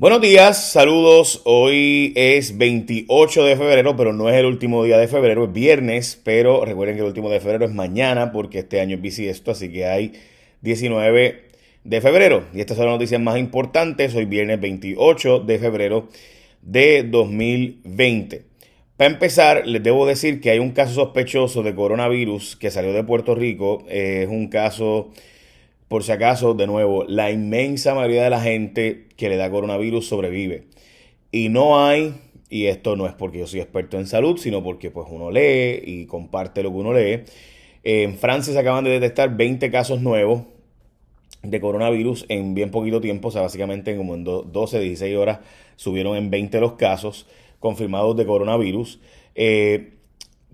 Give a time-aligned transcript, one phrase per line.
[0.00, 1.42] Buenos días, saludos.
[1.44, 6.20] Hoy es 28 de febrero, pero no es el último día de febrero, es viernes,
[6.22, 9.72] pero recuerden que el último de febrero es mañana porque este año es bisiesto, así
[9.72, 10.12] que hay
[10.60, 11.42] 19
[11.82, 12.44] de febrero.
[12.54, 14.14] Y estas son las noticias más importantes.
[14.14, 16.08] Hoy viernes 28 de febrero
[16.62, 18.44] de 2020.
[18.96, 23.02] Para empezar, les debo decir que hay un caso sospechoso de coronavirus que salió de
[23.02, 23.84] Puerto Rico.
[23.88, 25.10] es un caso
[25.88, 30.06] por si acaso, de nuevo, la inmensa mayoría de la gente que le da coronavirus
[30.06, 30.64] sobrevive.
[31.32, 32.14] Y no hay,
[32.50, 35.82] y esto no es porque yo soy experto en salud, sino porque pues uno lee
[35.84, 37.24] y comparte lo que uno lee.
[37.84, 40.42] En Francia se acaban de detectar 20 casos nuevos
[41.42, 45.40] de coronavirus en bien poquito tiempo, o sea, básicamente en como en 12, 16 horas
[45.76, 47.26] subieron en 20 los casos
[47.60, 49.00] confirmados de coronavirus.
[49.34, 49.97] Eh,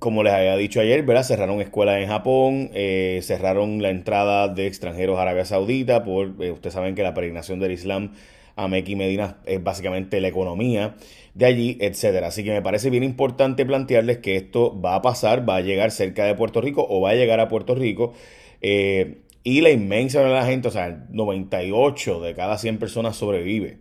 [0.04, 1.22] como les había dicho ayer, ¿verdad?
[1.22, 6.50] Cerraron escuelas en Japón, eh, cerraron la entrada de extranjeros a Arabia Saudita, por, eh,
[6.50, 8.12] ustedes saben que la peregrinación del Islam
[8.54, 10.94] a Mekki y Medina es básicamente la economía
[11.32, 12.26] de allí, etcétera.
[12.26, 15.90] Así que me parece bien importante plantearles que esto va a pasar, va a llegar
[15.90, 18.12] cerca de Puerto Rico o va a llegar a Puerto Rico.
[18.60, 23.78] Eh, y la inmensa de la gente, o sea, 98 de cada 100 personas sobrevive.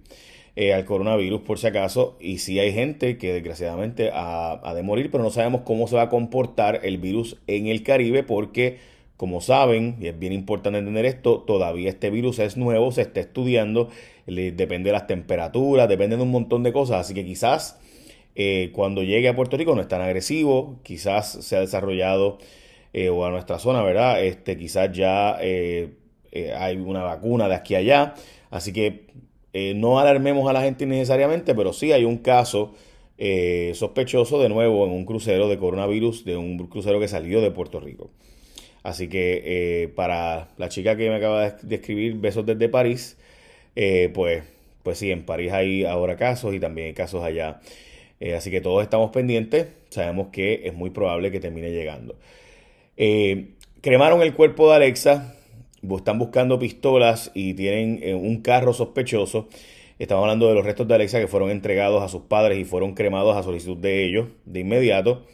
[0.55, 2.15] Eh, al coronavirus por si acaso.
[2.19, 6.03] Y sí hay gente que desgraciadamente ha, de morir, pero no sabemos cómo se va
[6.03, 8.77] a comportar el virus en el Caribe porque,
[9.17, 13.19] como saben, y es bien importante entender esto, todavía este virus es nuevo, se está
[13.19, 13.89] estudiando,
[14.27, 17.01] depende de las temperaturas, depende de un montón de cosas.
[17.01, 17.79] Así que quizás
[18.35, 22.37] eh, cuando llegue a Puerto Rico no es tan agresivo, quizás se ha desarrollado
[22.93, 24.23] eh, o a nuestra zona, ¿verdad?
[24.23, 28.13] Este, quizás ya hay una vacuna de aquí a allá.
[28.51, 29.07] Así que
[29.53, 32.73] eh, no alarmemos a la gente innecesariamente, pero sí hay un caso
[33.19, 37.51] eh, sospechoso de nuevo en un crucero de coronavirus, de un crucero que salió de
[37.51, 38.09] Puerto Rico.
[38.81, 43.17] Así que eh, para la chica que me acaba de escribir, besos desde París,
[44.13, 44.43] pues,
[44.83, 47.61] pues sí, en París hay ahora casos y también hay casos allá.
[48.35, 52.17] así que todos estamos pendientes, sabemos que es muy probable que termine llegando.
[53.81, 55.35] cremaron el cuerpo de Alexa,
[55.97, 59.47] están buscando pistolas y tienen eh, un carro sospechoso.
[59.99, 62.93] Estamos hablando de los restos de Alexa que fueron entregados a sus padres y fueron
[62.93, 65.25] cremados a solicitud de ellos de inmediato.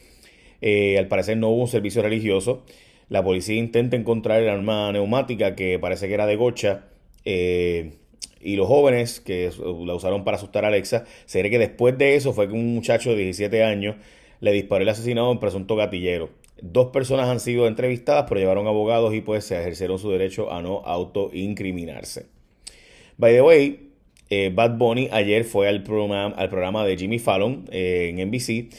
[0.61, 2.63] Eh, al parecer no hubo un servicio religioso.
[3.07, 6.85] La policía intenta encontrar el arma neumática que parece que era de gocha.
[7.25, 7.93] Eh,
[8.41, 9.51] y los jóvenes que
[9.85, 12.73] la usaron para asustar a Alexa, se cree que después de eso fue que un
[12.73, 13.95] muchacho de 17 años
[14.39, 16.29] le disparó el asesinado a un presunto gatillero.
[16.61, 20.61] Dos personas han sido entrevistadas, pero llevaron abogados y pues se ejercieron su derecho a
[20.61, 22.27] no autoincriminarse.
[23.17, 23.89] By the way,
[24.29, 28.69] eh, Bad Bunny ayer fue al programa, al programa de Jimmy Fallon eh, en NBC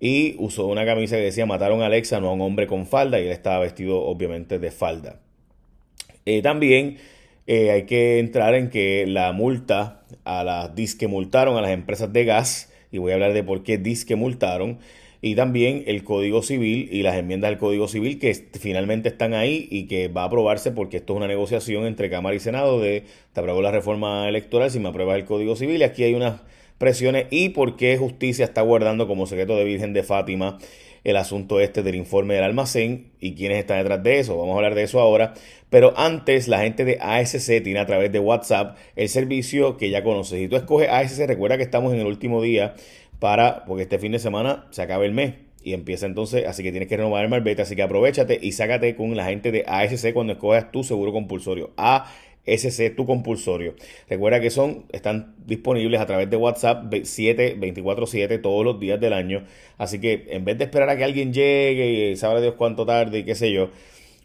[0.00, 3.20] y usó una camisa que decía mataron a Alexa, no a un hombre con falda,
[3.20, 5.20] y él estaba vestido obviamente de falda.
[6.26, 6.98] Eh, también
[7.46, 12.24] hay que entrar en que la multa a las disque multaron a las empresas de
[12.24, 14.78] gas, y voy a hablar de por qué disque multaron,
[15.24, 19.66] y también el Código Civil y las enmiendas del Código Civil que finalmente están ahí
[19.70, 23.04] y que va a aprobarse porque esto es una negociación entre Cámara y Senado de
[23.32, 26.42] te apruebo la reforma electoral si me apruebas el Código Civil y aquí hay unas
[26.76, 30.58] presiones y por qué justicia está guardando como secreto de Virgen de Fátima
[31.04, 34.38] el asunto este del informe del almacén y quiénes están detrás de eso.
[34.38, 35.34] Vamos a hablar de eso ahora.
[35.68, 40.02] Pero antes, la gente de ASC tiene a través de WhatsApp el servicio que ya
[40.02, 40.38] conoces.
[40.38, 42.74] Si tú escoges ASC, recuerda que estamos en el último día
[43.18, 46.70] para, porque este fin de semana se acaba el mes y empieza entonces, así que
[46.70, 50.12] tienes que renovar el malvete, así que aprovechate y sácate con la gente de ASC
[50.12, 51.72] cuando escojas tu seguro compulsorio.
[51.76, 53.74] ASC, tu compulsorio.
[54.08, 59.00] Recuerda que son, están disponibles a través de WhatsApp 7, 24, 7 todos los días
[59.00, 59.44] del año.
[59.78, 63.20] Así que en vez de esperar a que alguien llegue y sabe Dios cuánto tarde
[63.20, 63.70] y qué sé yo,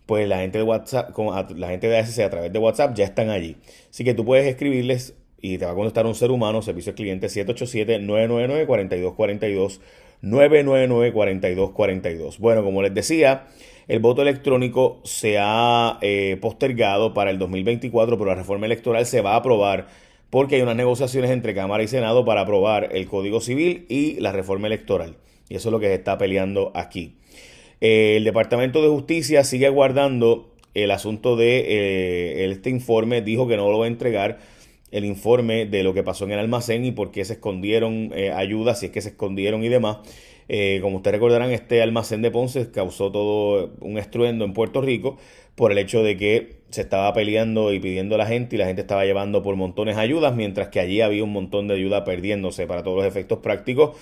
[0.06, 1.18] pues la gente de WhatsApp,
[1.56, 3.56] la gente de ASC a través de WhatsApp ya están allí.
[3.90, 6.96] Así que tú puedes escribirles y te va a contestar un ser humano, servicio al
[6.96, 9.80] cliente 787-999-4242,
[10.24, 12.38] 999-4242.
[12.38, 13.48] Bueno, como les decía,
[13.88, 19.22] el voto electrónico se ha eh, postergado para el 2024, pero la reforma electoral se
[19.22, 19.88] va a aprobar
[20.30, 24.32] porque hay unas negociaciones entre Cámara y Senado para aprobar el Código Civil y la
[24.32, 25.16] reforma electoral.
[25.50, 27.16] Y eso es lo que se está peleando aquí.
[27.82, 33.58] Eh, el Departamento de Justicia sigue aguardando el asunto de eh, este informe, dijo que
[33.58, 34.38] no lo va a entregar
[34.92, 38.32] el informe de lo que pasó en el almacén y por qué se escondieron eh,
[38.32, 39.98] ayudas, si es que se escondieron y demás.
[40.48, 45.18] Eh, como ustedes recordarán, este almacén de Ponce causó todo un estruendo en Puerto Rico
[45.56, 48.66] por el hecho de que se estaba peleando y pidiendo a la gente y la
[48.66, 52.66] gente estaba llevando por montones ayudas, mientras que allí había un montón de ayuda perdiéndose
[52.66, 53.98] para todos los efectos prácticos.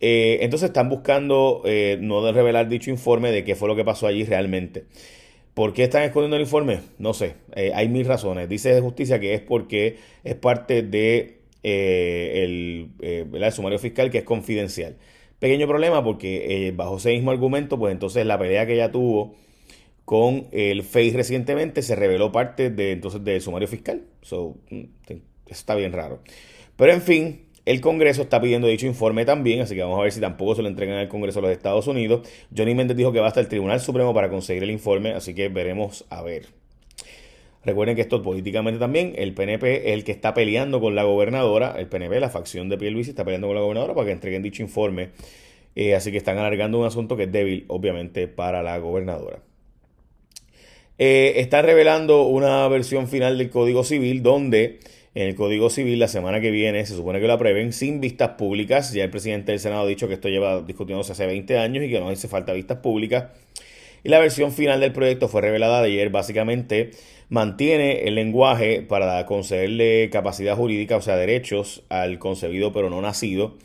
[0.00, 1.62] Eh, entonces están buscando
[2.00, 4.84] no revelar dicho informe de qué fue lo que pasó allí realmente.
[5.58, 6.82] ¿Por qué están escondiendo el informe?
[6.98, 8.48] No sé, eh, hay mil razones.
[8.48, 14.24] Dice de justicia que es porque es parte de el, el, sumario fiscal que es
[14.24, 14.98] confidencial.
[15.40, 19.34] Pequeño problema porque bajo ese mismo argumento, pues entonces la pelea que ella tuvo
[20.04, 24.04] con el FEI recientemente se reveló parte de entonces del sumario fiscal.
[24.22, 24.84] So, mm,
[25.48, 26.22] está bien raro.
[26.76, 30.10] Pero en fin, el Congreso está pidiendo dicho informe también, así que vamos a ver
[30.10, 32.26] si tampoco se lo entregan al Congreso de los Estados Unidos.
[32.56, 35.50] Johnny Méndez dijo que va hasta el Tribunal Supremo para conseguir el informe, así que
[35.50, 36.46] veremos a ver.
[37.66, 41.74] Recuerden que esto políticamente también, el PNP es el que está peleando con la gobernadora,
[41.76, 44.62] el PNP, la facción de Pierluisi, está peleando con la gobernadora para que entreguen dicho
[44.62, 45.10] informe.
[45.74, 49.40] Eh, así que están alargando un asunto que es débil, obviamente, para la gobernadora.
[50.96, 54.80] Eh, está revelando una versión final del Código Civil donde
[55.14, 58.30] en el Código Civil la semana que viene se supone que lo aprueben sin vistas
[58.30, 58.92] públicas.
[58.92, 61.90] Ya el presidente del Senado ha dicho que esto lleva discutiéndose hace 20 años y
[61.90, 63.26] que no hace falta vistas públicas.
[64.04, 66.10] Y la versión final del proyecto fue revelada ayer.
[66.10, 66.90] Básicamente
[67.28, 73.58] mantiene el lenguaje para concederle capacidad jurídica, o sea, derechos al concebido pero no nacido,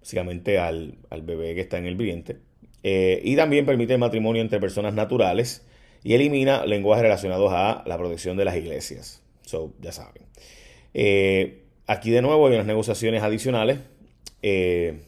[0.00, 2.36] básicamente al, bebé que está en el vientre.
[2.82, 5.64] Eh, y también permite el matrimonio entre personas naturales
[6.04, 9.22] y elimina lenguajes relacionados a la protección de las iglesias.
[9.42, 10.22] So, ya saben.
[10.94, 13.78] Eh, aquí de nuevo hay unas negociaciones adicionales.
[14.42, 15.00] Eh,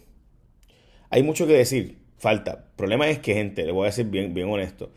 [1.11, 2.53] hay mucho que decir, falta.
[2.53, 4.91] El problema es que, gente, le voy a decir bien, bien honesto.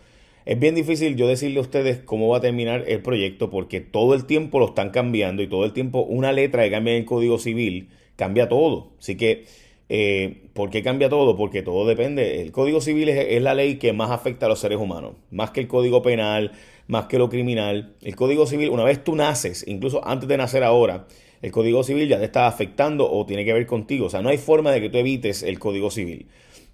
[0.46, 4.14] Es bien difícil yo decirle a ustedes cómo va a terminar el proyecto porque todo
[4.14, 7.06] el tiempo lo están cambiando y todo el tiempo una letra que cambia en el
[7.06, 8.92] Código Civil cambia todo.
[9.00, 9.46] Así que
[9.90, 11.36] eh, ¿Por qué cambia todo?
[11.36, 12.42] Porque todo depende.
[12.42, 15.60] El Código Civil es, la ley que más afecta a los seres humanos, más que
[15.60, 16.52] el Código Penal,
[16.88, 17.96] más que lo criminal.
[18.02, 21.08] El Código Civil, una vez tú naces, incluso antes de nacer ahora,
[21.42, 24.06] el Código Civil ya te está afectando o tiene que ver contigo.
[24.06, 26.28] O sea, no hay forma de que tú evites el Código Civil.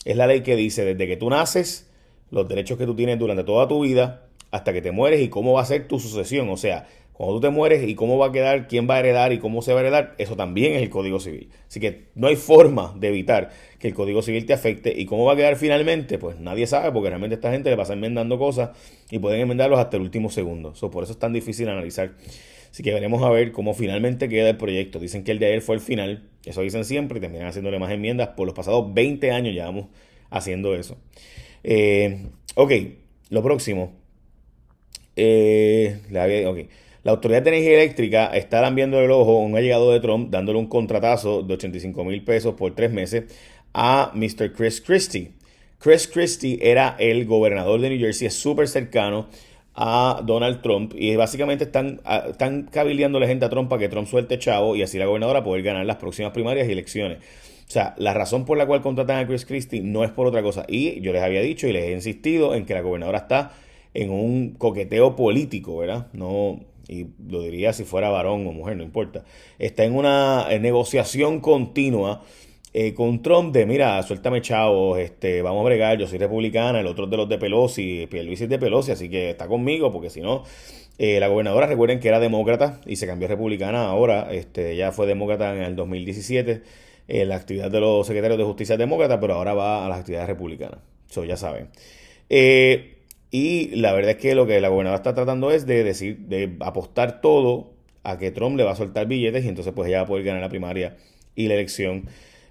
[0.06, 1.90] Es la ley que dice desde que tú naces,
[2.32, 5.54] los derechos que tú tienes durante toda tu vida, hasta que te mueres y cómo
[5.54, 6.50] va a ser tu sucesión.
[6.50, 6.88] O sea,
[7.20, 9.62] cuando tú te mueres y cómo va a quedar, quién va a heredar y cómo
[9.62, 11.50] se va a heredar, eso también es el Código Civil.
[11.68, 15.26] Así que no hay forma de evitar que el Código Civil te afecte y cómo
[15.26, 18.70] va a quedar finalmente, pues nadie sabe porque realmente esta gente le pasa enmendando cosas
[19.12, 20.72] y pueden enmendarlos hasta el último segundo.
[20.72, 22.14] por eso es tan difícil analizar.
[22.72, 24.98] Así que veremos a ver cómo finalmente queda el proyecto.
[24.98, 27.92] Dicen que el de ayer fue el final, eso dicen siempre y terminan haciéndole más
[27.92, 28.30] enmiendas.
[28.30, 29.88] Por los pasados 20 años llevamos
[30.30, 30.96] haciendo eso.
[31.66, 32.72] Eh, ok,
[33.30, 33.92] lo próximo.
[35.18, 36.00] Eh,
[36.48, 36.70] okay.
[37.04, 40.60] La Autoridad de Energía Eléctrica está viendo el ojo a un allegado de Trump dándole
[40.60, 43.24] un contratazo de 85 mil pesos por tres meses
[43.74, 44.52] a Mr.
[44.52, 45.32] Chris Christie.
[45.80, 49.28] Chris Christie era el gobernador de New Jersey, es súper cercano
[49.76, 54.08] a Donald Trump y básicamente están, están cabildeando la gente a Trump para que Trump
[54.08, 57.20] suelte chavo y así la gobernadora poder ganar las próximas primarias y elecciones.
[57.20, 60.42] O sea, la razón por la cual contratan a Chris Christie no es por otra
[60.42, 60.66] cosa.
[60.68, 63.54] Y yo les había dicho y les he insistido en que la gobernadora está
[63.94, 66.08] en un coqueteo político, ¿verdad?
[66.12, 69.24] No, y lo diría si fuera varón o mujer, no importa,
[69.60, 72.24] está en una negociación continua
[72.72, 76.86] eh, con Trump de, mira, suéltame chavos, este, vamos a bregar, yo soy republicana, el
[76.86, 80.12] otro es de los de Pelosi, Luis es de Pelosi, así que está conmigo, porque
[80.12, 80.44] si no,
[81.00, 85.08] eh, la gobernadora, recuerden que era demócrata y se cambió republicana ahora, este, ya fue
[85.08, 86.62] demócrata en el 2017,
[87.08, 90.30] eh, la actividad de los secretarios de justicia demócrata, pero ahora va a las actividades
[90.30, 91.70] republicanas, eso ya saben.
[92.30, 92.99] Eh,
[93.32, 96.56] y la verdad es que lo que la gobernadora está tratando es de decir, de
[96.62, 97.74] apostar todo
[98.04, 100.24] a que Trump le va a soltar billetes y entonces pues ella va a poder
[100.24, 100.98] ganar la primaria
[101.36, 102.08] y la elección.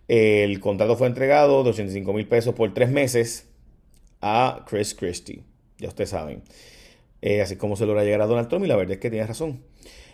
[0.07, 3.49] El contrato fue entregado de 85 mil pesos por tres meses
[4.21, 5.43] a Chris Christie.
[5.79, 6.43] Ya ustedes saben.
[7.21, 9.27] Eh, así como se logra llegar a Donald Trump y la verdad es que tiene
[9.27, 9.61] razón.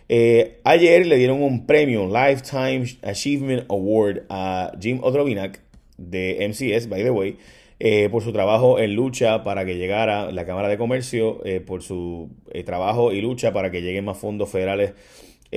[0.08, 5.60] Eh, ayer le dieron un premio, Lifetime Achievement Award a Jim Odrovinak
[5.96, 7.38] de MCS, by the way,
[7.86, 11.82] eh, por su trabajo en lucha para que llegara la Cámara de Comercio, eh, por
[11.82, 14.94] su eh, trabajo y lucha para que lleguen más fondos federales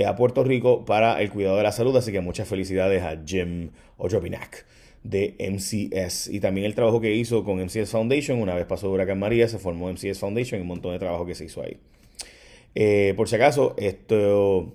[0.05, 1.95] a Puerto Rico para el cuidado de la salud.
[1.95, 4.65] Así que muchas felicidades a Jim Ojobinac
[5.03, 8.41] de MCS y también el trabajo que hizo con MCS Foundation.
[8.41, 11.33] Una vez pasó Huracán María, se formó MCS Foundation y un montón de trabajo que
[11.33, 11.77] se hizo ahí.
[13.13, 14.73] por si acaso, esto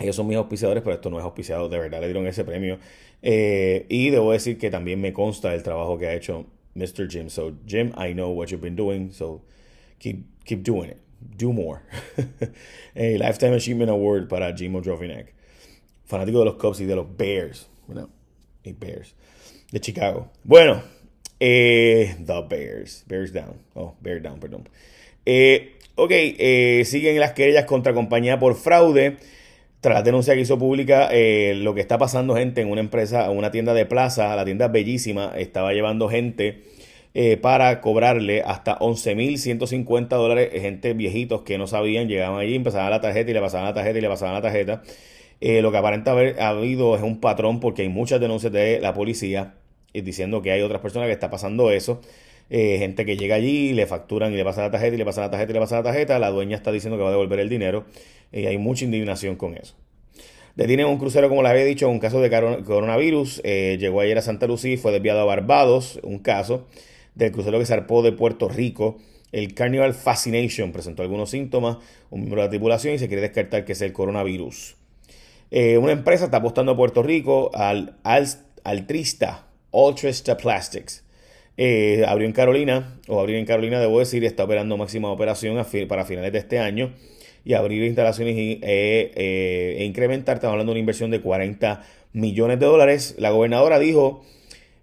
[0.00, 2.80] ellos son mis auspiciadores, pero esto no es auspiciado, de verdad le dieron ese premio.
[3.22, 6.46] Y debo decir que también me consta el trabajo que ha hecho
[6.76, 7.08] Mr.
[7.08, 7.28] Jim.
[7.28, 9.42] So, Jim, I know what you've been doing, so
[9.98, 11.00] keep, keep doing it.
[11.36, 11.82] Do more.
[12.96, 15.32] a Lifetime Achievement Award para Jim O'Drovinak.
[16.06, 17.66] Fanático de los Cubs y de los Bears.
[17.86, 18.10] Bueno,
[18.64, 19.14] y Bears.
[19.72, 20.30] De Chicago.
[20.44, 20.82] Bueno,
[21.40, 23.04] eh, The Bears.
[23.08, 23.58] Bears Down.
[23.74, 24.68] Oh, Bear Down, perdón.
[25.24, 29.16] Eh, ok, eh, siguen las querellas contra compañía por fraude.
[29.80, 33.30] Tras la denuncia que hizo pública, eh, lo que está pasando, gente, en una empresa,
[33.30, 36.62] una tienda de plaza, la tienda bellísima, estaba llevando gente
[37.18, 40.50] eh, para cobrarle hasta 11.150 dólares.
[40.52, 43.98] Gente viejitos que no sabían, llegaban allí, empezaban la tarjeta y le pasaban la tarjeta
[43.98, 44.82] y le pasaban la tarjeta.
[45.40, 48.92] Eh, lo que aparenta haber habido es un patrón porque hay muchas denuncias de la
[48.94, 49.54] policía
[49.94, 52.00] diciendo que hay otras personas que está pasando eso.
[52.50, 55.24] Eh, gente que llega allí, le facturan y le pasan la tarjeta y le pasan
[55.24, 56.18] la tarjeta y le pasan la tarjeta.
[56.18, 57.86] La dueña está diciendo que va a devolver el dinero
[58.32, 59.74] y hay mucha indignación con eso.
[60.56, 63.42] Detienen un crucero, como le había dicho, un caso de coronavirus.
[63.44, 66.00] Eh, llegó ayer a Santa Lucía y fue desviado a Barbados.
[66.02, 66.66] Un caso
[67.14, 68.96] del crucero que zarpó de Puerto Rico.
[69.32, 71.76] El Carnival Fascination presentó algunos síntomas.
[72.08, 74.76] Un miembro de la tripulación y se quiere descartar que es el coronavirus.
[75.50, 78.26] Eh, una empresa está apostando a Puerto Rico al, al
[78.64, 81.04] Altrista, Ultrasta Plastics.
[81.58, 86.04] Eh, abrió en Carolina, o abrió en Carolina, debo decir, está operando máxima operación para
[86.04, 86.94] finales de este año.
[87.46, 91.80] Y abrir instalaciones eh, e incrementar, estamos hablando de una inversión de 40
[92.12, 93.14] millones de dólares.
[93.18, 94.24] La gobernadora dijo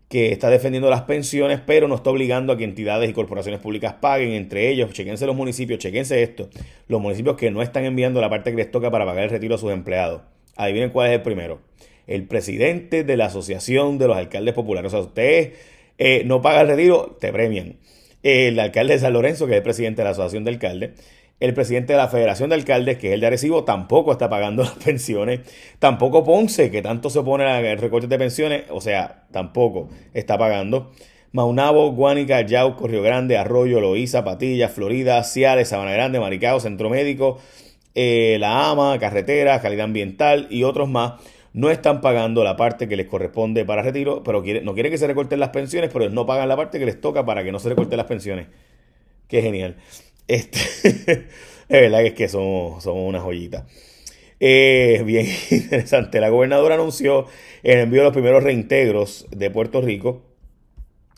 [0.07, 3.95] que está defendiendo las pensiones, pero no está obligando a que entidades y corporaciones públicas
[3.99, 4.31] paguen.
[4.31, 6.49] Entre ellos, chequense los municipios, chequense esto,
[6.87, 9.55] los municipios que no están enviando la parte que les toca para pagar el retiro
[9.55, 10.21] a sus empleados.
[10.55, 11.59] Adivinen cuál es el primero.
[12.05, 14.93] El presidente de la Asociación de los Alcaldes Populares.
[14.93, 15.53] O sea, usted
[15.97, 17.77] eh, no paga el retiro, te premian.
[18.21, 20.91] El alcalde de San Lorenzo, que es el presidente de la Asociación de Alcaldes.
[21.39, 24.63] El presidente de la Federación de Alcaldes, que es el de Arecibo, tampoco está pagando
[24.63, 25.41] las pensiones.
[25.79, 30.91] Tampoco Ponce, que tanto se opone al recorte de pensiones, o sea, tampoco está pagando.
[31.31, 37.39] Maunabo, Guánica, Yauco, Río Grande, Arroyo, Loíza, Patillas, Florida, Ciales, Sabana Grande, Maricao, Centro Médico,
[37.95, 41.13] eh, la AMA, carretera, calidad ambiental y otros más
[41.53, 45.07] no están pagando la parte que les corresponde para retiro, pero no quieren que se
[45.07, 47.69] recorten las pensiones, pero no pagan la parte que les toca para que no se
[47.69, 48.47] recorten las pensiones.
[49.27, 49.77] Qué genial.
[50.27, 51.27] Este, es
[51.69, 53.67] verdad que es que somos, una joyita.
[54.39, 56.19] Eh, bien interesante.
[56.19, 57.27] La gobernadora anunció
[57.63, 60.21] el envío de los primeros reintegros de Puerto Rico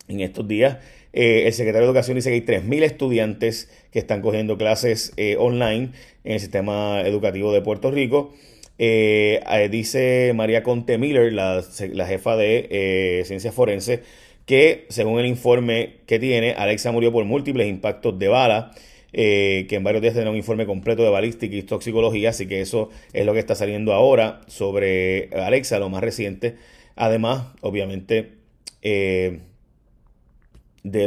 [0.07, 0.77] en estos días.
[1.17, 5.37] Eh, el secretario de Educación dice que hay 3.000 estudiantes que están cogiendo clases eh,
[5.39, 5.91] online
[6.25, 8.33] en el sistema educativo de Puerto Rico.
[8.77, 9.39] Eh,
[9.71, 11.63] dice María Conte Miller, la,
[12.05, 14.01] jefa de ciencias forenses,
[14.45, 18.73] que según el informe que tiene, Alexa murió por múltiples impactos de bala.
[19.15, 22.89] Que en varios días tendrá un informe completo de balística y toxicología, así que eso
[23.13, 26.55] es lo que está saliendo ahora sobre Alexa, lo más reciente.
[26.95, 28.33] Además, obviamente,
[28.81, 29.39] de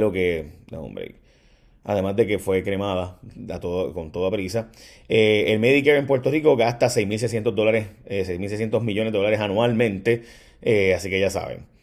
[0.00, 0.46] lo que.
[0.72, 1.16] Hombre.
[1.84, 3.18] Además de que fue cremada
[3.62, 4.70] todo, con toda prisa.
[5.08, 10.24] Eh, el Medicare en Puerto Rico gasta 6.600 dólares, eh, 6.600 millones de dólares anualmente.
[10.60, 11.77] Eh, así que ya saben.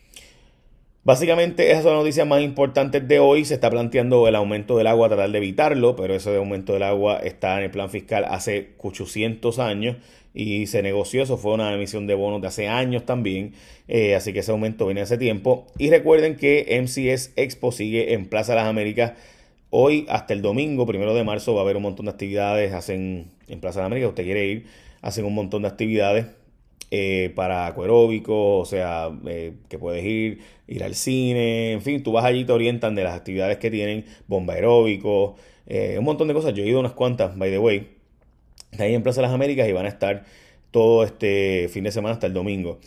[1.05, 3.45] Básicamente esas son las noticias más importantes de hoy.
[3.45, 7.17] Se está planteando el aumento del agua, tratar de evitarlo, pero ese aumento del agua
[7.17, 9.97] está en el plan fiscal hace 800 años
[10.33, 13.53] y se negoció, eso fue una emisión de bonos de hace años también,
[13.88, 15.67] eh, así que ese aumento viene hace tiempo.
[15.77, 19.13] Y recuerden que MCS Expo sigue en Plaza de las Américas.
[19.69, 23.27] Hoy hasta el domingo, primero de marzo, va a haber un montón de actividades, hacen
[23.47, 24.65] en Plaza de las Américas, usted quiere ir,
[25.03, 26.25] hacen un montón de actividades
[26.92, 32.12] eh, para acueróbicos, o sea, eh, que puedes ir, ir al cine, en fin, tú
[32.12, 35.36] vas allí y te orientan de las actividades que tienen, bomba aeróbico,
[35.68, 36.54] un montón de cosas.
[36.54, 37.96] Yo he ido unas cuantas, by the way
[38.84, 40.24] ahí en Plaza de las Américas y van a estar
[40.72, 42.80] todo este fin de semana hasta el domingo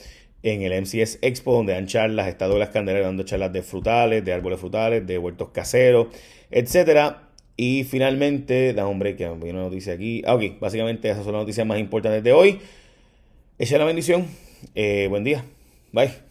[0.42, 4.32] en el MCS Expo, donde dan charlas, está las Candelaria dando charlas de frutales, de
[4.32, 6.08] árboles frutales, de huertos caseros,
[6.50, 7.24] etcétera.
[7.56, 10.22] Y finalmente, da hombre, que una noticia aquí.
[10.26, 12.60] Ah, ok, básicamente esas son las noticias más importantes de hoy.
[13.58, 14.28] Echa la bendición.
[14.76, 15.44] Eh, buen día.
[15.92, 16.27] Bye.